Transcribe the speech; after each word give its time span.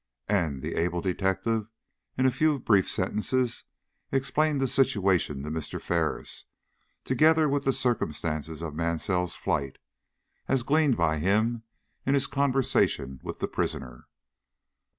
And 0.29 0.63
the 0.63 0.73
able 0.73 1.01
detective, 1.01 1.69
in 2.17 2.25
a 2.25 2.31
few 2.31 2.57
brief 2.57 2.89
sentences, 2.89 3.65
explained 4.11 4.59
the 4.59 4.67
situation 4.67 5.43
to 5.43 5.51
Mr. 5.51 5.79
Ferris, 5.79 6.45
together 7.03 7.47
with 7.47 7.65
the 7.65 7.71
circumstances 7.71 8.63
of 8.63 8.73
Mansell's 8.73 9.35
flight, 9.35 9.77
as 10.47 10.63
gleaned 10.63 10.97
by 10.97 11.19
him 11.19 11.61
in 12.03 12.15
his 12.15 12.25
conversation 12.25 13.19
with 13.21 13.37
the 13.41 13.47
prisoner. 13.47 14.07